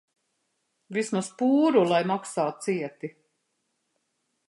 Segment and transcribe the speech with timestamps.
[0.97, 3.15] Vismaz pūru lai maksā cieti.